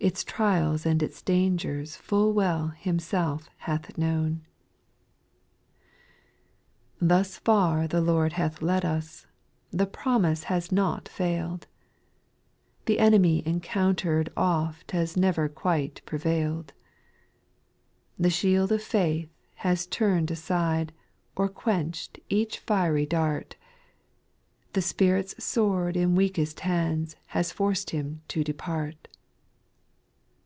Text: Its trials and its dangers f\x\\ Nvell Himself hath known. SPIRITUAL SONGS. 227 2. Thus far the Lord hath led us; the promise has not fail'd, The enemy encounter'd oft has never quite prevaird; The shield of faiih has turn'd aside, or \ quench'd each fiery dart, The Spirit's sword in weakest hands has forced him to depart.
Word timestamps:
Its 0.00 0.22
trials 0.22 0.86
and 0.86 1.02
its 1.02 1.20
dangers 1.20 1.96
f\x\\ 1.96 2.12
Nvell 2.12 2.68
Himself 2.76 3.50
hath 3.56 3.98
known. 3.98 4.46
SPIRITUAL 7.00 7.16
SONGS. 7.24 7.40
227 7.40 7.88
2. 7.88 7.88
Thus 7.88 7.88
far 7.88 7.88
the 7.88 8.00
Lord 8.12 8.32
hath 8.34 8.62
led 8.62 8.84
us; 8.84 9.26
the 9.72 9.86
promise 9.88 10.44
has 10.44 10.70
not 10.70 11.08
fail'd, 11.08 11.66
The 12.86 13.00
enemy 13.00 13.42
encounter'd 13.44 14.30
oft 14.36 14.92
has 14.92 15.16
never 15.16 15.48
quite 15.48 16.00
prevaird; 16.06 16.70
The 18.16 18.30
shield 18.30 18.70
of 18.70 18.80
faiih 18.80 19.28
has 19.66 19.84
turn'd 19.88 20.30
aside, 20.30 20.92
or 21.34 21.48
\ 21.48 21.48
quench'd 21.64 22.20
each 22.28 22.60
fiery 22.60 23.04
dart, 23.04 23.56
The 24.74 24.80
Spirit's 24.82 25.42
sword 25.44 25.96
in 25.96 26.14
weakest 26.14 26.60
hands 26.60 27.16
has 27.34 27.50
forced 27.50 27.90
him 27.90 28.22
to 28.28 28.44
depart. 28.44 29.08